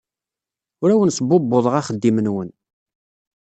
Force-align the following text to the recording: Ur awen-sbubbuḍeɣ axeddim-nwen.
Ur 0.81 0.89
awen-sbubbuḍeɣ 0.93 1.73
axeddim-nwen. 1.79 2.49